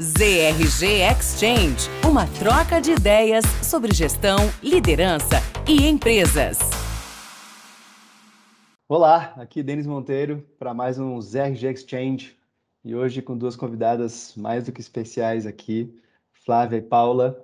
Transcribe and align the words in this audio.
ZRG 0.00 1.02
Exchange, 1.12 1.90
uma 2.08 2.26
troca 2.38 2.80
de 2.80 2.92
ideias 2.92 3.44
sobre 3.62 3.92
gestão, 3.92 4.38
liderança 4.62 5.36
e 5.68 5.86
empresas. 5.86 6.58
Olá, 8.88 9.34
aqui 9.36 9.62
Denis 9.62 9.86
Monteiro 9.86 10.42
para 10.58 10.72
mais 10.72 10.98
um 10.98 11.20
ZRG 11.20 11.66
Exchange 11.66 12.34
e 12.82 12.94
hoje 12.94 13.20
com 13.20 13.36
duas 13.36 13.56
convidadas 13.56 14.34
mais 14.36 14.64
do 14.64 14.72
que 14.72 14.80
especiais 14.80 15.44
aqui, 15.44 15.94
Flávia 16.32 16.78
e 16.78 16.82
Paula, 16.82 17.38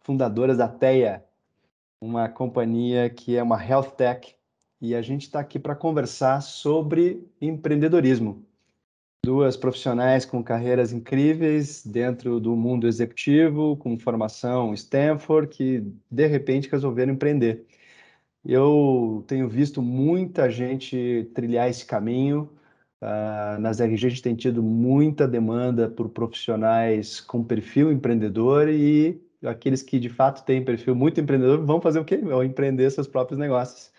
fundadoras 0.00 0.58
da 0.58 0.68
TEA, 0.68 1.24
uma 2.02 2.28
companhia 2.28 3.08
que 3.08 3.34
é 3.34 3.42
uma 3.42 3.56
health 3.64 3.92
tech 3.96 4.36
e 4.78 4.94
a 4.94 5.00
gente 5.00 5.22
está 5.22 5.40
aqui 5.40 5.58
para 5.58 5.74
conversar 5.74 6.42
sobre 6.42 7.26
empreendedorismo 7.40 8.44
duas 9.24 9.56
profissionais 9.56 10.24
com 10.26 10.44
carreiras 10.44 10.92
incríveis 10.92 11.84
dentro 11.84 12.38
do 12.38 12.54
mundo 12.54 12.86
executivo, 12.86 13.76
com 13.78 13.98
formação 13.98 14.74
Stanford, 14.74 15.48
que 15.48 15.82
de 16.10 16.26
repente 16.26 16.68
resolveram 16.70 17.14
empreender. 17.14 17.64
Eu 18.44 19.24
tenho 19.26 19.48
visto 19.48 19.80
muita 19.80 20.50
gente 20.50 21.30
trilhar 21.34 21.68
esse 21.68 21.86
caminho. 21.86 22.50
Uh, 23.00 23.60
nas 23.60 23.80
RG 23.80 24.06
a 24.06 24.10
gente 24.10 24.22
tem 24.22 24.34
tido 24.34 24.62
muita 24.62 25.26
demanda 25.26 25.88
por 25.88 26.08
profissionais 26.10 27.20
com 27.20 27.42
perfil 27.44 27.92
empreendedor 27.92 28.68
e 28.68 29.20
aqueles 29.44 29.82
que 29.82 29.98
de 29.98 30.08
fato 30.08 30.44
têm 30.44 30.64
perfil 30.64 30.94
muito 30.94 31.20
empreendedor 31.20 31.64
vão 31.64 31.80
fazer 31.80 31.98
o 31.98 32.04
quê? 32.04 32.18
Vão 32.18 32.42
empreender 32.44 32.90
seus 32.90 33.06
próprios 33.06 33.38
negócios. 33.38 33.90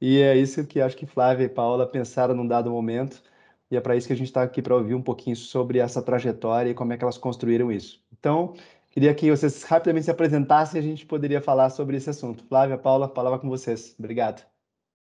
E 0.00 0.20
é 0.20 0.36
isso 0.36 0.66
que 0.66 0.80
acho 0.80 0.96
que 0.96 1.06
Flávia 1.06 1.44
e 1.44 1.48
Paula 1.48 1.86
pensaram 1.86 2.34
num 2.34 2.46
dado 2.46 2.70
momento 2.70 3.22
e 3.70 3.76
é 3.76 3.80
para 3.80 3.96
isso 3.96 4.06
que 4.06 4.12
a 4.12 4.16
gente 4.16 4.28
está 4.28 4.42
aqui 4.42 4.62
para 4.62 4.76
ouvir 4.76 4.94
um 4.94 5.02
pouquinho 5.02 5.34
sobre 5.34 5.78
essa 5.78 6.00
trajetória 6.00 6.70
e 6.70 6.74
como 6.74 6.92
é 6.92 6.96
que 6.96 7.02
elas 7.02 7.18
construíram 7.18 7.70
isso. 7.72 8.00
Então, 8.12 8.54
queria 8.90 9.12
que 9.14 9.30
vocês 9.30 9.64
rapidamente 9.64 10.04
se 10.04 10.10
apresentassem 10.10 10.80
e 10.80 10.84
a 10.84 10.86
gente 10.86 11.04
poderia 11.04 11.40
falar 11.40 11.70
sobre 11.70 11.96
esse 11.96 12.08
assunto. 12.08 12.44
Flávia, 12.44 12.78
Paula, 12.78 13.08
palavra 13.08 13.38
com 13.38 13.48
vocês. 13.48 13.94
Obrigado. 13.98 14.46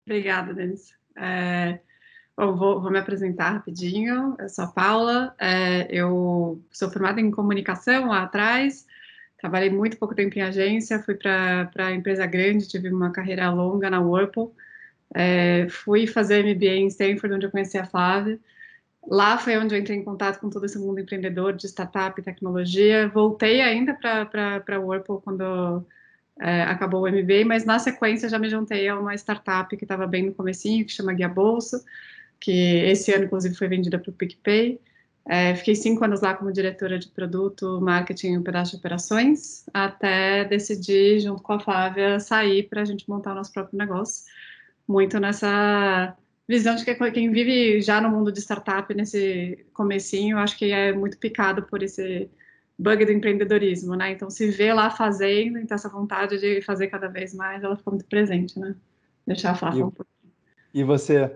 Obrigada, 0.05 0.53
Denis. 0.53 0.95
É, 1.17 1.81
vou, 2.37 2.81
vou, 2.81 2.91
me 2.91 2.99
apresentar 2.99 3.51
rapidinho. 3.51 4.37
Eu 4.39 4.49
sou 4.49 4.65
a 4.65 4.69
Paula, 4.69 5.35
é, 5.39 5.87
eu 5.91 6.63
sou 6.71 6.91
formada 6.91 7.21
em 7.21 7.31
comunicação 7.31 8.09
lá 8.09 8.25
atrás, 8.25 8.87
trabalhei 9.39 9.71
muito 9.71 9.97
pouco 9.97 10.15
tempo 10.15 10.39
em 10.39 10.43
agência, 10.43 11.03
fui 11.03 11.15
para 11.15 11.71
a 11.77 11.93
empresa 11.93 12.27
grande, 12.27 12.69
tive 12.69 12.91
uma 12.93 13.11
carreira 13.11 13.51
longa 13.51 13.89
na 13.89 14.01
Whirlpool, 14.01 14.55
é, 15.15 15.67
fui 15.69 16.07
fazer 16.07 16.45
MBA 16.45 16.77
em 16.77 16.87
Stanford, 16.87 17.35
onde 17.35 17.47
eu 17.47 17.51
conheci 17.51 17.79
a 17.79 17.87
Flávia. 17.87 18.39
Lá 19.07 19.39
foi 19.39 19.57
onde 19.57 19.75
eu 19.75 19.81
entrei 19.81 19.97
em 19.97 20.05
contato 20.05 20.41
com 20.41 20.51
todo 20.51 20.67
esse 20.67 20.79
mundo 20.79 21.01
empreendedor 21.01 21.55
de 21.55 21.67
startup 21.67 22.21
tecnologia. 22.23 23.09
Voltei 23.09 23.61
ainda 23.61 23.95
para 23.95 24.81
o 24.81 24.89
Whirlpool 24.89 25.23
quando 25.23 25.85
é, 26.41 26.63
acabou 26.63 27.05
o 27.05 27.09
MBA, 27.09 27.45
mas 27.47 27.65
na 27.65 27.79
sequência 27.79 28.29
já 28.29 28.39
me 28.39 28.49
juntei 28.49 28.89
a 28.89 28.99
uma 28.99 29.15
startup 29.15 29.75
que 29.77 29.85
estava 29.85 30.07
bem 30.07 30.27
no 30.27 30.35
comecinho, 30.35 30.85
que 30.85 30.93
chama 30.93 31.13
Guia 31.13 31.29
Bolsa, 31.29 31.83
que 32.39 32.51
esse 32.51 33.13
ano, 33.13 33.25
inclusive, 33.25 33.55
foi 33.55 33.69
vendida 33.69 33.99
para 33.99 34.11
o 34.11 34.15
PicPay. 34.15 34.81
É, 35.29 35.55
fiquei 35.55 35.75
cinco 35.75 36.05
anos 36.05 36.21
lá 36.23 36.35
como 36.35 36.53
diretora 36.53 36.99
de 36.99 37.09
produto, 37.09 37.81
marketing 37.81 38.33
e 38.33 38.39
um 38.39 38.43
pedaço 38.43 38.73
de 38.73 38.79
operações, 38.79 39.65
até 39.73 40.45
decidir, 40.45 41.21
junto 41.21 41.43
com 41.43 41.53
a 41.53 41.61
Flávia, 41.61 42.19
sair 42.19 42.69
para 42.69 42.83
a 42.83 42.85
gente 42.85 43.09
montar 43.09 43.33
o 43.33 43.35
nosso 43.35 43.53
próprio 43.53 43.79
negócio 43.79 44.25
muito 44.89 45.21
nessa 45.21 46.17
visão 46.51 46.75
de 46.75 46.85
que 46.85 47.11
quem 47.13 47.31
vive 47.31 47.81
já 47.81 48.01
no 48.01 48.11
mundo 48.11 48.33
de 48.33 48.41
startup 48.41 48.93
nesse 48.93 49.65
comecinho, 49.73 50.37
acho 50.37 50.59
que 50.59 50.73
é 50.73 50.93
muito 50.93 51.17
picado 51.17 51.63
por 51.63 51.81
esse 51.81 52.29
bug 52.77 53.05
do 53.05 53.13
empreendedorismo, 53.13 53.95
né? 53.95 54.11
Então 54.11 54.29
se 54.29 54.51
vê 54.51 54.73
lá 54.73 54.91
fazendo, 54.91 55.59
então 55.59 55.77
essa 55.77 55.89
vontade 55.89 56.41
de 56.41 56.61
fazer 56.63 56.89
cada 56.89 57.07
vez 57.07 57.33
mais, 57.33 57.63
ela 57.63 57.77
ficou 57.77 57.93
muito 57.93 58.07
presente, 58.07 58.59
né? 58.59 58.75
Deixar 59.25 59.53
a 59.53 59.55
Flávia 59.55 59.87
um 59.87 59.93
pouquinho. 59.93 60.33
E 60.75 60.83
você? 60.83 61.31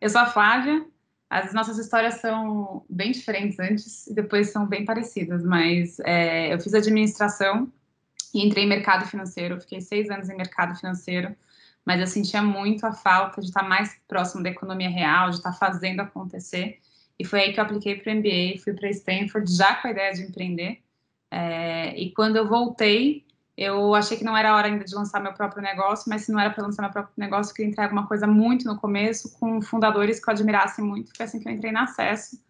Eu 0.00 0.10
sou 0.10 0.20
a 0.20 0.26
Flávia. 0.26 0.84
As 1.30 1.54
nossas 1.54 1.78
histórias 1.78 2.14
são 2.14 2.84
bem 2.90 3.12
diferentes 3.12 3.60
antes 3.60 4.08
e 4.08 4.14
depois 4.14 4.50
são 4.50 4.66
bem 4.66 4.84
parecidas, 4.84 5.44
mas 5.44 6.00
é, 6.00 6.52
eu 6.52 6.60
fiz 6.60 6.74
administração 6.74 7.72
e 8.34 8.44
entrei 8.44 8.64
em 8.64 8.68
mercado 8.68 9.06
financeiro. 9.06 9.60
Fiquei 9.60 9.80
seis 9.80 10.10
anos 10.10 10.28
em 10.28 10.36
mercado 10.36 10.74
financeiro 10.76 11.36
mas 11.84 12.00
eu 12.00 12.06
sentia 12.06 12.42
muito 12.42 12.86
a 12.86 12.92
falta 12.92 13.40
de 13.40 13.48
estar 13.48 13.62
mais 13.62 13.96
próximo 14.08 14.42
da 14.42 14.50
economia 14.50 14.88
real, 14.88 15.30
de 15.30 15.36
estar 15.36 15.52
fazendo 15.52 16.00
acontecer. 16.00 16.80
E 17.18 17.24
foi 17.24 17.40
aí 17.40 17.52
que 17.52 17.60
eu 17.60 17.64
apliquei 17.64 17.96
para 17.96 18.12
o 18.12 18.16
MBA, 18.16 18.58
fui 18.62 18.72
para 18.72 18.88
Stanford 18.90 19.54
já 19.54 19.74
com 19.76 19.88
a 19.88 19.90
ideia 19.90 20.12
de 20.14 20.22
empreender. 20.22 20.82
É, 21.30 21.96
e 21.98 22.10
quando 22.12 22.36
eu 22.36 22.48
voltei, 22.48 23.24
eu 23.56 23.94
achei 23.94 24.16
que 24.16 24.24
não 24.24 24.36
era 24.36 24.54
hora 24.54 24.66
ainda 24.66 24.84
de 24.84 24.94
lançar 24.94 25.20
meu 25.20 25.32
próprio 25.34 25.62
negócio, 25.62 26.08
mas 26.08 26.22
se 26.22 26.32
não 26.32 26.40
era 26.40 26.50
para 26.50 26.64
lançar 26.64 26.82
meu 26.82 26.90
próprio 26.90 27.14
negócio, 27.16 27.50
eu 27.50 27.54
queria 27.54 27.68
entregar 27.68 27.84
alguma 27.84 28.06
coisa 28.06 28.26
muito 28.26 28.66
no 28.66 28.78
começo, 28.78 29.38
com 29.38 29.60
fundadores 29.60 30.18
que 30.22 30.28
eu 30.28 30.32
admirasse 30.32 30.80
muito. 30.80 31.14
Foi 31.16 31.26
assim 31.26 31.38
que 31.38 31.48
eu 31.48 31.52
entrei 31.52 31.70
na 31.70 31.84
Acesso. 31.84 32.42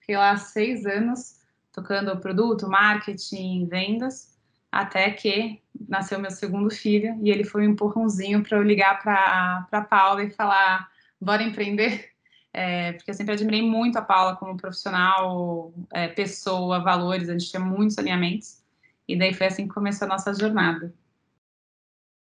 Fiquei 0.00 0.16
lá 0.16 0.36
seis 0.36 0.84
anos, 0.84 1.40
tocando 1.72 2.16
produto, 2.20 2.68
marketing, 2.68 3.66
vendas 3.66 4.31
até 4.72 5.10
que 5.10 5.60
nasceu 5.86 6.18
meu 6.18 6.30
segundo 6.30 6.70
filho 6.70 7.18
e 7.22 7.30
ele 7.30 7.44
foi 7.44 7.68
um 7.68 7.72
empurrãozinho 7.72 8.42
para 8.42 8.56
eu 8.56 8.62
ligar 8.62 9.02
para 9.02 9.68
a 9.70 9.82
Paula 9.82 10.24
e 10.24 10.30
falar: 10.30 10.90
bora 11.20 11.42
empreender? 11.42 12.10
É, 12.54 12.92
porque 12.92 13.10
eu 13.10 13.14
sempre 13.14 13.32
admirei 13.32 13.62
muito 13.62 13.96
a 13.96 14.02
Paula 14.02 14.36
como 14.36 14.58
profissional, 14.58 15.72
é, 15.90 16.06
pessoa, 16.06 16.80
valores, 16.80 17.30
a 17.30 17.32
gente 17.32 17.48
tinha 17.48 17.58
muitos 17.58 17.98
alinhamentos. 17.98 18.62
E 19.08 19.18
daí 19.18 19.32
foi 19.32 19.46
assim 19.46 19.66
que 19.66 19.72
começou 19.72 20.04
a 20.04 20.10
nossa 20.10 20.34
jornada. 20.34 20.92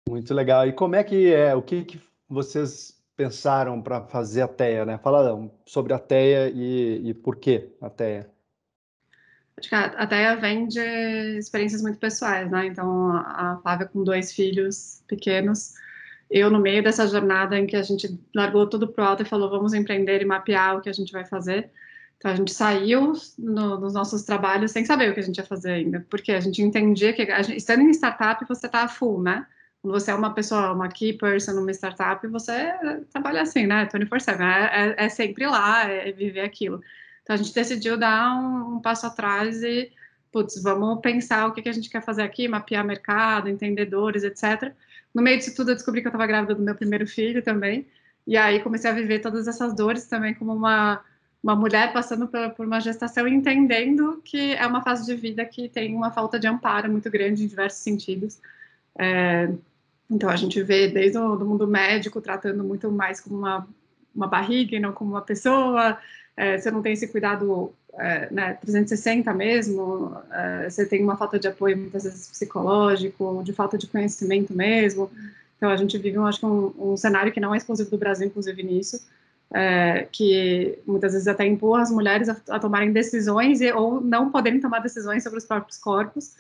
Muito 0.09 0.33
legal. 0.33 0.69
E 0.69 0.73
como 0.73 0.95
é 0.95 1.03
que 1.03 1.35
é? 1.35 1.53
O 1.57 1.61
que, 1.61 1.83
que 1.83 2.01
vocês 2.29 2.97
pensaram 3.17 3.83
para 3.83 4.03
fazer 4.03 4.43
a 4.43 4.47
TEA, 4.47 4.87
né? 4.87 4.99
Fala 4.99 5.51
sobre 5.67 5.93
a 5.93 5.99
TEA 5.99 6.49
e, 6.49 7.09
e 7.09 7.13
por 7.13 7.35
que 7.35 7.69
a 7.81 7.91
TEA. 7.91 8.31
Acho 9.61 9.69
que 9.69 9.75
a 9.75 10.07
Teia 10.07 10.37
vem 10.37 10.67
de 10.67 10.81
experiências 11.39 11.83
muito 11.83 11.99
pessoais, 11.99 12.51
né? 12.51 12.67
Então, 12.67 13.13
a 13.13 13.61
Flávia 13.63 13.87
com 13.87 14.03
dois 14.03 14.33
filhos 14.33 15.05
pequenos, 15.07 15.75
eu 16.31 16.51
no 16.51 16.59
meio 16.59 16.83
dessa 16.83 17.07
jornada 17.07 17.59
em 17.59 17.67
que 17.67 17.77
a 17.77 17.83
gente 17.83 18.19
largou 18.35 18.67
tudo 18.67 18.89
pro 18.89 19.05
alto 19.05 19.23
e 19.23 19.27
falou, 19.27 19.51
vamos 19.51 19.75
empreender 19.75 20.23
e 20.23 20.25
mapear 20.25 20.77
o 20.77 20.81
que 20.81 20.89
a 20.89 20.93
gente 20.93 21.13
vai 21.13 21.27
fazer. 21.27 21.71
Então, 22.17 22.31
a 22.31 22.35
gente 22.35 22.53
saiu 22.53 23.13
no, 23.39 23.79
nos 23.79 23.93
nossos 23.93 24.23
trabalhos 24.23 24.71
sem 24.71 24.85
saber 24.85 25.11
o 25.11 25.15
que 25.15 25.21
a 25.21 25.23
gente 25.23 25.37
ia 25.37 25.45
fazer 25.45 25.73
ainda, 25.73 26.07
porque 26.09 26.33
a 26.33 26.41
gente 26.41 26.63
entendia 26.63 27.13
que, 27.13 27.27
gente, 27.43 27.57
estando 27.57 27.83
em 27.83 27.91
startup, 27.91 28.43
você 28.49 28.69
tá 28.69 28.89
full, 28.89 29.23
né? 29.23 29.47
Quando 29.83 29.93
você 29.93 30.11
é 30.11 30.15
uma 30.15 30.35
pessoa, 30.35 30.73
uma 30.73 30.89
key 30.89 31.15
person 31.15 31.53
numa 31.53 31.71
startup, 31.73 32.27
você 32.29 32.73
trabalha 33.11 33.43
assim, 33.43 33.67
né? 33.67 33.87
24-7, 33.87 34.41
é, 34.41 35.05
é, 35.05 35.07
é 35.07 35.09
sempre 35.09 35.47
lá, 35.47 35.85
é 35.85 36.13
viver 36.13 36.41
aquilo. 36.41 36.81
Então 37.23 37.35
a 37.35 37.37
gente 37.37 37.55
decidiu 37.55 37.97
dar 37.97 38.35
um, 38.37 38.77
um 38.77 38.81
passo 38.81 39.07
atrás 39.07 39.63
e, 39.63 39.93
putz, 40.33 40.63
vamos 40.63 41.01
pensar 41.01 41.47
o 41.47 41.53
que, 41.53 41.63
que 41.63 41.69
a 41.69 41.73
gente 41.73 41.91
quer 41.91 42.03
fazer 42.03 42.23
aqui, 42.23 42.49
mapear 42.49 42.85
mercado, 42.85 43.49
entendedores, 43.49 44.25
etc. 44.25 44.73
No 45.15 45.23
meio 45.23 45.39
disso 45.39 45.55
tudo, 45.55 45.71
eu 45.71 45.75
descobri 45.75 46.01
que 46.01 46.07
eu 46.07 46.11
estava 46.11 46.27
grávida 46.27 46.55
do 46.55 46.63
meu 46.63 46.75
primeiro 46.75 47.07
filho 47.07 47.43
também. 47.43 47.87
E 48.27 48.37
aí 48.37 48.61
comecei 48.61 48.91
a 48.91 48.95
viver 48.95 49.21
todas 49.21 49.49
essas 49.49 49.75
dores 49.75 50.07
também 50.07 50.35
como 50.35 50.53
uma, 50.53 51.03
uma 51.43 51.57
mulher 51.57 51.93
passando 51.93 52.29
por, 52.29 52.51
por 52.51 52.67
uma 52.67 52.81
gestação 52.81 53.27
entendendo 53.27 54.21
que 54.25 54.55
é 54.55 54.67
uma 54.67 54.83
fase 54.83 55.07
de 55.07 55.15
vida 55.15 55.45
que 55.45 55.69
tem 55.69 55.95
uma 55.95 56.11
falta 56.11 56.39
de 56.39 56.47
amparo 56.47 56.91
muito 56.91 57.11
grande 57.11 57.45
em 57.45 57.47
diversos 57.47 57.81
sentidos. 57.81 58.39
É, 58.99 59.51
então 60.11 60.29
a 60.29 60.37
gente 60.37 60.63
vê 60.63 60.89
desde 60.89 61.19
o 61.19 61.37
do 61.37 61.47
mundo 61.47 61.67
médico 61.67 62.21
tratando 62.21 62.63
muito 62.63 62.91
mais 62.91 63.21
como 63.21 63.39
uma, 63.39 63.67
uma 64.15 64.27
barriga 64.27 64.77
e 64.77 64.81
não 64.81 64.93
como 64.93 65.13
uma 65.13 65.23
pessoa, 65.23 65.99
é, 66.41 66.59
você 66.59 66.71
não 66.71 66.81
tem 66.81 66.95
esse 66.95 67.07
cuidado 67.07 67.71
é, 67.99 68.33
né, 68.33 68.55
360 68.55 69.35
mesmo, 69.35 70.17
é, 70.33 70.71
você 70.71 70.87
tem 70.87 71.05
uma 71.05 71.15
falta 71.15 71.39
de 71.39 71.47
apoio 71.47 71.77
muitas 71.77 72.05
vezes 72.05 72.29
psicológico, 72.29 73.43
de 73.45 73.53
falta 73.53 73.77
de 73.77 73.87
conhecimento 73.87 74.55
mesmo. 74.55 75.11
Então 75.59 75.69
a 75.69 75.77
gente 75.77 75.99
vive, 75.99 76.19
um, 76.19 76.25
acho 76.25 76.41
que 76.41 76.47
um, 76.47 76.73
um 76.79 76.97
cenário 76.97 77.31
que 77.31 77.41
não 77.41 77.55
é 77.55 77.59
exclusivo 77.59 77.91
do 77.91 77.99
Brasil, 77.99 78.27
inclusive 78.27 78.63
nisso, 78.63 79.07
é, 79.53 80.09
que 80.11 80.79
muitas 80.87 81.13
vezes 81.13 81.29
até 81.29 81.45
empurra 81.47 81.83
as 81.83 81.91
mulheres 81.91 82.31
a, 82.31 82.37
a 82.49 82.59
tomarem 82.59 82.91
decisões 82.91 83.61
e, 83.61 83.71
ou 83.71 84.01
não 84.01 84.31
poderem 84.31 84.61
tomar 84.61 84.79
decisões 84.79 85.23
sobre 85.23 85.39
os 85.39 85.45
próprios 85.45 85.77
corpos. 85.77 86.37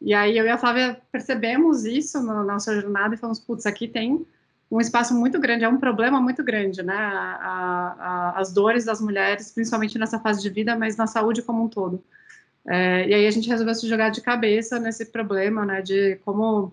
E 0.00 0.12
aí 0.12 0.36
eu 0.36 0.44
e 0.44 0.48
a 0.48 0.58
Flávia 0.58 1.00
percebemos 1.12 1.84
isso 1.84 2.20
na 2.20 2.42
nossa 2.42 2.74
jornada 2.80 3.14
e 3.14 3.18
falamos, 3.18 3.38
putz, 3.38 3.66
aqui 3.66 3.86
tem 3.86 4.26
um 4.70 4.80
espaço 4.80 5.14
muito 5.14 5.38
grande, 5.38 5.64
é 5.64 5.68
um 5.68 5.78
problema 5.78 6.20
muito 6.20 6.42
grande, 6.42 6.82
né? 6.82 6.96
A, 6.96 7.96
a, 7.98 8.40
as 8.40 8.52
dores 8.52 8.84
das 8.84 9.00
mulheres, 9.00 9.52
principalmente 9.52 9.98
nessa 9.98 10.18
fase 10.18 10.42
de 10.42 10.50
vida, 10.50 10.76
mas 10.76 10.96
na 10.96 11.06
saúde 11.06 11.42
como 11.42 11.64
um 11.64 11.68
todo. 11.68 12.02
É, 12.66 13.06
e 13.08 13.14
aí 13.14 13.26
a 13.26 13.30
gente 13.30 13.48
resolveu 13.48 13.74
se 13.74 13.88
jogar 13.88 14.10
de 14.10 14.20
cabeça 14.20 14.78
nesse 14.78 15.06
problema, 15.06 15.64
né? 15.64 15.82
De 15.82 16.16
como 16.24 16.72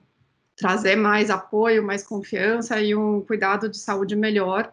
trazer 0.55 0.95
mais 0.95 1.29
apoio, 1.29 1.83
mais 1.83 2.03
confiança 2.03 2.79
e 2.81 2.95
um 2.95 3.21
cuidado 3.21 3.69
de 3.69 3.77
saúde 3.77 4.15
melhor 4.15 4.71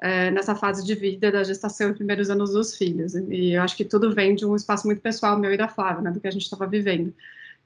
é, 0.00 0.30
nessa 0.30 0.54
fase 0.54 0.84
de 0.84 0.94
vida 0.94 1.30
da 1.30 1.44
gestação 1.44 1.90
e 1.90 1.94
primeiros 1.94 2.30
anos 2.30 2.52
dos 2.52 2.76
filhos. 2.76 3.14
E 3.14 3.52
eu 3.52 3.62
acho 3.62 3.76
que 3.76 3.84
tudo 3.84 4.14
vem 4.14 4.34
de 4.34 4.44
um 4.44 4.56
espaço 4.56 4.86
muito 4.86 5.00
pessoal 5.00 5.38
meu 5.38 5.52
e 5.52 5.56
da 5.56 5.68
Flávia, 5.68 6.02
né, 6.02 6.10
do 6.10 6.20
que 6.20 6.28
a 6.28 6.30
gente 6.30 6.42
estava 6.42 6.66
vivendo. 6.66 7.14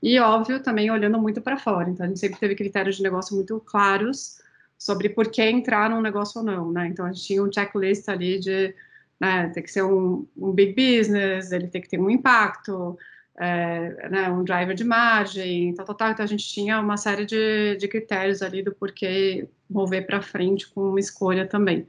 E, 0.03 0.19
óbvio, 0.19 0.62
também 0.62 0.91
olhando 0.91 1.19
muito 1.19 1.41
para 1.41 1.58
fora. 1.58 1.91
Então, 1.91 2.06
a 2.06 2.08
gente 2.08 2.20
sempre 2.20 2.38
teve 2.38 2.55
critérios 2.55 2.96
de 2.96 3.03
negócio 3.03 3.35
muito 3.37 3.61
claros 3.61 4.38
sobre 4.81 5.11
por 5.11 5.31
que 5.31 5.43
entrar 5.43 5.91
num 5.91 6.00
negócio 6.00 6.41
ou 6.41 6.44
não, 6.44 6.73
né? 6.73 6.88
Então, 6.88 7.05
a 7.05 7.12
gente 7.12 7.27
tinha 7.27 7.43
um 7.43 7.53
checklist 7.53 8.09
ali 8.09 8.41
de 8.41 8.75
né, 9.21 9.50
tem 9.50 9.62
que 9.62 9.71
ser 9.71 9.82
um, 9.82 10.27
um 10.35 10.50
big 10.53 10.73
business, 10.73 11.53
ele 11.53 11.69
tem 11.69 11.82
que 11.82 11.88
ter 11.91 12.00
um 12.00 12.09
impacto, 12.09 12.99
é, 13.38 14.09
né, 14.09 14.31
um 14.31 14.43
driver 14.43 14.75
de 14.75 14.82
margem, 14.82 15.75
tal, 15.75 15.85
tal, 15.85 15.94
tal. 15.94 16.11
Então, 16.12 16.25
a 16.25 16.29
gente 16.29 16.49
tinha 16.49 16.81
uma 16.81 16.97
série 16.97 17.27
de, 17.27 17.77
de 17.77 17.87
critérios 17.87 18.41
ali 18.41 18.62
do 18.62 18.75
porquê 18.75 19.47
mover 19.69 20.06
para 20.06 20.23
frente 20.23 20.67
com 20.71 20.88
uma 20.88 21.00
escolha 21.00 21.47
também. 21.47 21.87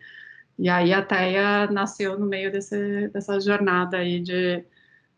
E 0.60 0.68
aí 0.70 0.94
a 0.94 1.02
Teia 1.02 1.68
nasceu 1.72 2.20
no 2.20 2.26
meio 2.26 2.52
desse, 2.52 3.08
dessa 3.08 3.40
jornada 3.40 3.98
aí 3.98 4.20
de, 4.20 4.64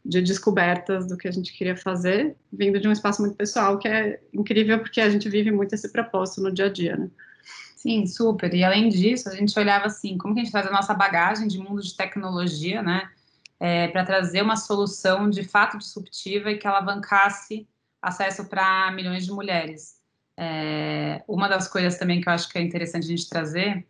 de 0.06 0.22
descobertas 0.22 1.08
do 1.08 1.18
que 1.18 1.28
a 1.28 1.32
gente 1.32 1.52
queria 1.58 1.76
fazer, 1.76 2.36
vindo 2.52 2.80
de 2.80 2.88
um 2.88 2.92
espaço 2.92 3.22
muito 3.22 3.36
pessoal, 3.36 3.80
que 3.80 3.88
é 3.88 4.22
incrível 4.32 4.80
porque 4.80 5.02
a 5.02 5.10
gente 5.10 5.28
vive 5.28 5.52
muito 5.52 5.74
esse 5.74 5.92
propósito 5.92 6.42
no 6.42 6.52
dia 6.52 6.68
a 6.68 6.70
dia, 6.70 6.96
né? 6.96 7.10
Sim, 7.84 8.06
super. 8.06 8.54
E 8.54 8.64
além 8.64 8.88
disso, 8.88 9.28
a 9.28 9.36
gente 9.36 9.60
olhava 9.60 9.88
assim, 9.88 10.18
como 10.18 10.34
que 10.34 10.40
a 10.40 10.44
gente 10.46 10.54
faz 10.54 10.66
a 10.66 10.72
nossa 10.72 10.94
bagagem 10.94 11.50
de 11.50 11.58
mundo 11.58 11.82
de 11.82 11.94
tecnologia, 11.94 12.82
né? 12.82 13.12
É, 13.60 13.90
para 13.90 14.06
trazer 14.06 14.42
uma 14.42 14.56
solução 14.56 15.30
de 15.30 15.44
fato 15.44 15.78
disruptiva 15.78 16.50
e 16.50 16.58
que 16.58 16.66
alavancasse 16.66 17.68
acesso 18.02 18.46
para 18.46 18.90
milhões 18.92 19.26
de 19.26 19.34
mulheres. 19.34 19.98
É, 20.38 21.22
uma 21.28 21.50
das 21.50 21.68
coisas 21.68 21.98
também 21.98 22.22
que 22.22 22.30
eu 22.30 22.32
acho 22.32 22.48
que 22.48 22.58
é 22.58 22.62
interessante 22.62 23.04
a 23.04 23.10
gente 23.10 23.28
trazer 23.28 23.86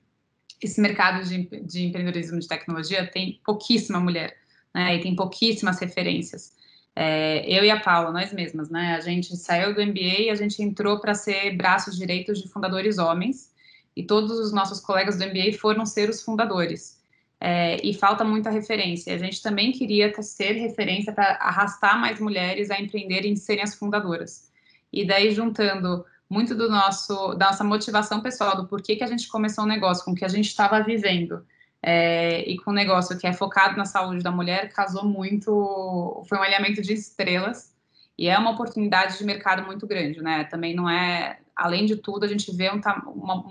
esse 0.59 0.81
mercado 0.81 1.23
de, 1.23 1.43
de 1.61 1.85
empreendedorismo 1.85 2.39
de 2.39 2.47
tecnologia 2.47 3.05
tem 3.05 3.39
pouquíssima 3.45 3.99
mulher, 3.99 4.35
né? 4.73 4.95
E 4.95 5.01
tem 5.01 5.15
pouquíssimas 5.15 5.77
referências. 5.77 6.51
É, 6.95 7.47
eu 7.47 7.63
e 7.63 7.69
a 7.69 7.79
Paula, 7.79 8.11
nós 8.11 8.33
mesmas, 8.33 8.71
né? 8.71 8.95
A 8.95 9.01
gente 9.01 9.37
saiu 9.37 9.75
do 9.75 9.85
MBA 9.85 10.21
e 10.21 10.29
a 10.31 10.35
gente 10.35 10.63
entrou 10.63 10.99
para 10.99 11.13
ser 11.13 11.55
braços 11.55 11.95
direitos 11.95 12.41
de 12.41 12.49
fundadores 12.49 12.97
homens, 12.97 13.52
e 13.95 14.03
todos 14.03 14.31
os 14.39 14.51
nossos 14.51 14.79
colegas 14.79 15.17
do 15.17 15.25
MBA 15.25 15.57
foram 15.59 15.85
ser 15.85 16.09
os 16.09 16.21
fundadores. 16.21 17.01
É, 17.39 17.85
e 17.85 17.93
falta 17.93 18.23
muita 18.23 18.49
referência. 18.49 19.13
A 19.13 19.17
gente 19.17 19.41
também 19.41 19.71
queria 19.71 20.13
ser 20.21 20.53
referência 20.53 21.11
para 21.11 21.33
arrastar 21.41 21.99
mais 21.99 22.19
mulheres 22.19 22.71
a 22.71 22.79
empreenderem 22.79 23.33
e 23.33 23.37
serem 23.37 23.63
as 23.63 23.75
fundadoras. 23.75 24.49
E 24.91 25.05
daí, 25.05 25.31
juntando 25.31 26.05
muito 26.29 26.55
do 26.55 26.69
nosso, 26.69 27.33
da 27.35 27.47
nossa 27.47 27.63
motivação 27.63 28.21
pessoal, 28.21 28.55
do 28.55 28.67
porquê 28.67 28.95
que 28.95 29.03
a 29.03 29.07
gente 29.07 29.27
começou 29.27 29.63
o 29.63 29.67
um 29.67 29.69
negócio, 29.69 30.05
com 30.05 30.11
o 30.11 30.15
que 30.15 30.23
a 30.25 30.29
gente 30.29 30.47
estava 30.47 30.81
vivendo, 30.81 31.45
é, 31.81 32.49
e 32.49 32.57
com 32.57 32.71
um 32.71 32.73
negócio 32.73 33.17
que 33.17 33.27
é 33.27 33.33
focado 33.33 33.77
na 33.77 33.85
saúde 33.85 34.23
da 34.23 34.31
mulher, 34.31 34.71
casou 34.71 35.03
muito, 35.03 36.23
foi 36.29 36.37
um 36.37 36.41
alinhamento 36.41 36.81
de 36.81 36.93
estrelas, 36.93 37.73
e 38.17 38.29
é 38.29 38.37
uma 38.37 38.51
oportunidade 38.51 39.17
de 39.17 39.25
mercado 39.25 39.65
muito 39.65 39.85
grande, 39.85 40.21
né? 40.21 40.43
Também 40.45 40.75
não 40.75 40.89
é, 40.89 41.39
além 41.55 41.85
de 41.85 41.95
tudo, 41.95 42.25
a 42.25 42.27
gente 42.27 42.55
vê 42.55 42.71
um, 42.71 42.81
uma, 43.07 43.43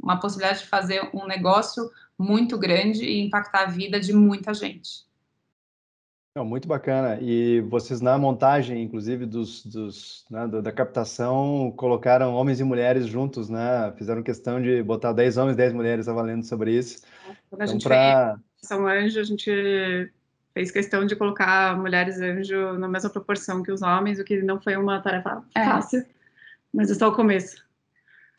uma 0.00 0.20
possibilidade 0.20 0.60
de 0.60 0.66
fazer 0.66 1.10
um 1.14 1.26
negócio 1.26 1.90
muito 2.18 2.58
grande 2.58 3.04
e 3.04 3.24
impactar 3.24 3.62
a 3.62 3.70
vida 3.70 3.98
de 3.98 4.12
muita 4.12 4.54
gente. 4.54 5.06
Não, 6.34 6.46
muito 6.46 6.66
bacana. 6.66 7.18
E 7.20 7.60
vocês 7.62 8.00
na 8.00 8.16
montagem, 8.16 8.82
inclusive, 8.82 9.26
dos, 9.26 9.66
dos 9.66 10.24
né, 10.30 10.46
da 10.48 10.72
captação, 10.72 11.70
colocaram 11.76 12.34
homens 12.34 12.58
e 12.58 12.64
mulheres 12.64 13.06
juntos, 13.06 13.50
né? 13.50 13.92
Fizeram 13.98 14.22
questão 14.22 14.60
de 14.60 14.82
botar 14.82 15.12
10 15.12 15.36
homens, 15.36 15.56
10 15.56 15.74
mulheres 15.74 16.08
avaliando 16.08 16.46
sobre 16.46 16.72
isso. 16.72 17.02
Quando 17.50 17.60
a 17.60 17.64
então, 17.64 17.72
gente 17.74 17.84
pra... 17.84 18.38
São 18.56 18.86
Anjo, 18.86 19.20
a 19.20 19.24
gente 19.24 20.10
fez 20.54 20.70
questão 20.70 21.04
de 21.04 21.16
colocar 21.16 21.76
mulheres 21.76 22.20
anjo 22.20 22.78
na 22.78 22.88
mesma 22.88 23.10
proporção 23.10 23.62
que 23.62 23.72
os 23.72 23.82
homens, 23.82 24.18
o 24.18 24.24
que 24.24 24.42
não 24.42 24.60
foi 24.60 24.76
uma 24.76 25.00
tarefa 25.00 25.42
é. 25.54 25.62
Mas 26.72 26.90
é 26.90 26.94
só 26.94 27.08
o 27.08 27.14
começo. 27.14 27.64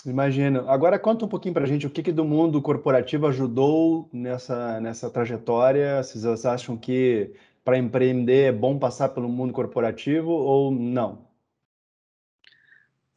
Imagino. 0.06 0.70
Agora 0.70 1.00
conta 1.00 1.26
um 1.26 1.30
pouquinho 1.30 1.54
para 1.54 1.64
a 1.64 1.68
gente 1.68 1.88
o 1.88 1.90
que, 1.90 2.04
que 2.04 2.12
do 2.12 2.26
mundo 2.26 2.62
corporativo 2.62 3.28
ajudou 3.28 4.10
nessa, 4.12 4.82
nessa 4.82 5.10
trajetória. 5.10 6.04
Vocês 6.04 6.46
acham 6.46 6.76
que 6.76 7.32
para 7.64 7.78
empreender 7.78 8.50
é 8.50 8.52
bom 8.52 8.78
passar 8.78 9.10
pelo 9.10 9.30
mundo 9.30 9.54
corporativo 9.54 10.30
ou 10.30 10.72
não? 10.72 11.26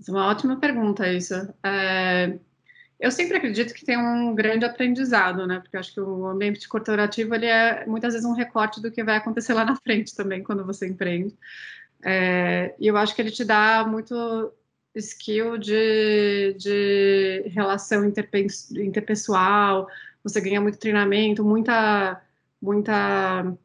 É 0.07 0.11
uma 0.11 0.29
ótima 0.29 0.61
pergunta 0.61 1.11
isso. 1.13 1.35
É, 1.65 2.39
eu 3.01 3.11
sempre 3.11 3.37
acredito 3.37 3.75
que 3.75 3.85
tem 3.85 3.99
um 3.99 4.35
grande 4.35 4.65
aprendizado, 4.65 5.47
né? 5.47 5.59
Porque 5.59 5.77
eu 5.77 5.81
acho 5.81 5.93
que 5.93 6.01
o 6.01 6.27
ambiente 6.27 6.69
corporativo 6.69 7.35
ele 7.35 7.47
é 7.47 7.85
muitas 7.87 8.13
vezes 8.13 8.29
um 8.29 8.35
recorte 8.35 8.81
do 8.81 8.93
que 8.93 9.03
vai 9.03 9.17
acontecer 9.17 9.55
lá 9.55 9.65
na 9.65 9.75
frente 9.75 10.15
também 10.15 10.45
quando 10.45 10.65
você 10.65 10.87
empreende. 10.87 11.37
É, 12.05 12.75
e 12.79 12.87
eu 12.87 12.97
acho 12.97 13.15
que 13.15 13.21
ele 13.21 13.33
te 13.33 13.45
dá 13.45 13.85
muito 13.89 14.53
skill 14.99 15.59
de, 15.59 16.55
de 16.59 17.43
relação 17.49 18.05
interpessoal, 18.05 19.89
você 20.23 20.41
ganha 20.41 20.61
muito 20.61 20.79
treinamento, 20.79 21.45
muita, 21.45 22.21
muita 22.61 23.57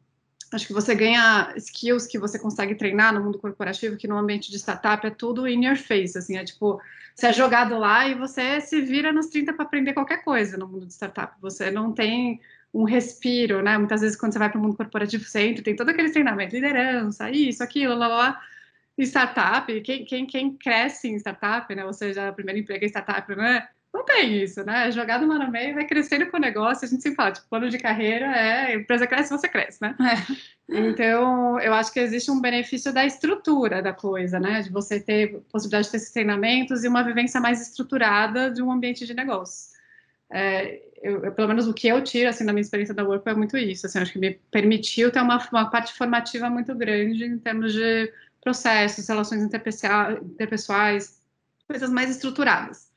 acho 0.52 0.66
que 0.66 0.72
você 0.72 0.94
ganha 0.94 1.52
skills 1.56 2.06
que 2.06 2.18
você 2.18 2.38
consegue 2.38 2.74
treinar 2.74 3.12
no 3.14 3.22
mundo 3.22 3.38
corporativo, 3.38 3.96
que 3.96 4.06
no 4.06 4.18
ambiente 4.18 4.50
de 4.50 4.58
startup 4.58 5.06
é 5.06 5.10
tudo 5.10 5.48
in 5.48 5.66
your 5.66 5.76
face, 5.76 6.16
assim, 6.16 6.36
é 6.36 6.44
tipo, 6.44 6.80
você 7.14 7.28
é 7.28 7.32
jogado 7.32 7.78
lá 7.78 8.06
e 8.06 8.14
você 8.14 8.60
se 8.60 8.80
vira 8.80 9.12
nos 9.12 9.26
30 9.26 9.52
para 9.52 9.64
aprender 9.64 9.92
qualquer 9.92 10.22
coisa 10.22 10.56
no 10.56 10.66
mundo 10.66 10.86
de 10.86 10.92
startup. 10.92 11.34
Você 11.40 11.70
não 11.70 11.92
tem 11.92 12.40
um 12.72 12.84
respiro, 12.84 13.62
né? 13.62 13.76
Muitas 13.76 14.00
vezes 14.00 14.16
quando 14.16 14.32
você 14.32 14.38
vai 14.38 14.50
para 14.50 14.58
o 14.58 14.62
mundo 14.62 14.76
corporativo, 14.76 15.24
você 15.24 15.40
entra, 15.40 15.62
tem 15.62 15.76
todo 15.76 15.90
aquele 15.90 16.10
treinamento, 16.10 16.54
liderança, 16.54 17.30
isso, 17.30 17.62
aquilo, 17.62 17.94
lá, 17.94 18.08
lá, 18.08 18.16
lá. 18.16 18.40
Startup, 18.98 19.80
quem, 19.80 20.04
quem, 20.04 20.26
quem 20.26 20.56
cresce 20.56 21.08
em 21.08 21.16
startup, 21.16 21.74
né? 21.74 21.84
Ou 21.84 21.92
seja, 21.92 22.30
o 22.30 22.34
primeiro 22.34 22.60
emprego 22.60 22.84
em 22.84 22.88
startup, 22.88 23.34
né? 23.34 23.68
Não 23.92 24.04
tem 24.06 24.42
isso, 24.42 24.64
né? 24.64 24.88
É 24.88 24.90
jogado 24.90 25.26
lá 25.26 25.38
no 25.38 25.50
meio, 25.50 25.74
vai 25.74 25.86
crescendo 25.86 26.30
com 26.30 26.38
o 26.38 26.40
negócio. 26.40 26.86
A 26.86 26.88
gente 26.88 27.02
sempre 27.02 27.16
fala, 27.16 27.32
tipo, 27.32 27.48
plano 27.48 27.68
de 27.68 27.78
carreira 27.78 28.26
é 28.26 28.74
empresa 28.74 29.06
cresce, 29.06 29.30
você 29.30 29.48
cresce, 29.48 29.82
né? 29.82 29.94
É. 30.00 30.78
Então, 30.78 31.60
eu 31.60 31.74
acho 31.74 31.92
que 31.92 32.00
existe 32.00 32.30
um 32.30 32.40
benefício 32.40 32.92
da 32.92 33.04
estrutura 33.04 33.82
da 33.82 33.92
coisa, 33.92 34.40
né? 34.40 34.62
De 34.62 34.70
você 34.70 34.98
ter 34.98 35.42
possibilidade 35.52 35.86
de 35.86 35.90
ter 35.90 35.96
esses 35.98 36.12
treinamentos 36.12 36.82
e 36.84 36.88
uma 36.88 37.02
vivência 37.02 37.40
mais 37.40 37.60
estruturada 37.60 38.50
de 38.50 38.62
um 38.62 38.72
ambiente 38.72 39.06
de 39.06 39.12
negócio. 39.12 39.72
É, 40.30 40.80
eu, 41.02 41.24
eu, 41.24 41.32
pelo 41.32 41.48
menos 41.48 41.68
o 41.68 41.74
que 41.74 41.88
eu 41.88 42.02
tiro, 42.02 42.30
assim, 42.30 42.46
da 42.46 42.52
minha 42.54 42.62
experiência 42.62 42.94
da 42.94 43.04
Work 43.04 43.28
é 43.28 43.34
muito 43.34 43.58
isso. 43.58 43.84
Assim, 43.84 43.98
acho 43.98 44.12
que 44.12 44.18
me 44.18 44.40
permitiu 44.50 45.10
ter 45.10 45.20
uma, 45.20 45.36
uma 45.52 45.70
parte 45.70 45.92
formativa 45.92 46.48
muito 46.48 46.74
grande 46.74 47.26
em 47.26 47.38
termos 47.38 47.74
de 47.74 48.10
processos, 48.42 49.08
relações 49.08 49.42
interpessoais, 49.42 51.20
coisas 51.66 51.90
mais 51.90 52.10
estruturadas. 52.10 52.90